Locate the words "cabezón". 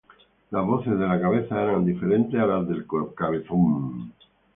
3.15-4.11